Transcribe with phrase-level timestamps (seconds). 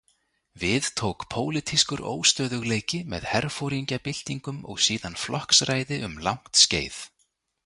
[0.53, 7.01] Við tók pólitískur óstöðugleiki með herforingjabyltingum og síðan flokksræði um langt skeið.